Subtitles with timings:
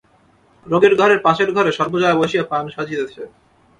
[0.65, 3.21] রোগীর ঘরের পাশের ঘরে সর্বজয়া বসিয়া পান সাজিতেছে।